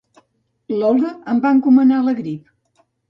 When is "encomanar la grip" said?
1.57-2.49